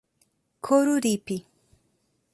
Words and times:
Coruripe 0.65 1.37